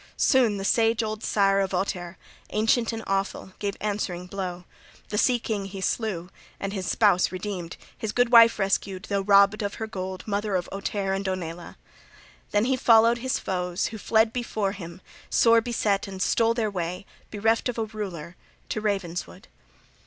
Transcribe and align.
Soon 0.17 0.57
the 0.57 0.65
sage 0.65 1.03
old 1.03 1.23
sire 1.23 1.59
{38e} 1.59 1.63
of 1.63 1.71
Ohtere, 1.75 2.15
ancient 2.49 2.91
and 2.91 3.03
awful, 3.05 3.53
gave 3.59 3.77
answering 3.79 4.25
blow; 4.25 4.63
the 5.09 5.17
sea 5.19 5.37
king 5.37 5.65
{38f} 5.67 5.67
he 5.67 5.79
slew, 5.81 6.29
and 6.59 6.73
his 6.73 6.87
spouse 6.87 7.31
redeemed, 7.31 7.77
his 7.95 8.11
good 8.11 8.31
wife 8.31 8.57
rescued, 8.57 9.03
though 9.09 9.21
robbed 9.21 9.61
of 9.61 9.75
her 9.75 9.85
gold, 9.85 10.27
mother 10.27 10.55
of 10.55 10.67
Ohtere 10.71 11.15
and 11.15 11.25
Onela. 11.27 11.75
Then 12.49 12.65
he 12.65 12.75
followed 12.77 13.19
his 13.19 13.37
foes, 13.37 13.89
who 13.89 13.99
fled 13.99 14.33
before 14.33 14.71
him 14.71 15.01
sore 15.29 15.61
beset 15.61 16.07
and 16.07 16.19
stole 16.19 16.55
their 16.55 16.71
way, 16.71 17.05
bereft 17.29 17.69
of 17.69 17.77
a 17.77 17.85
ruler, 17.85 18.35
to 18.69 18.81
Ravenswood. 18.81 19.49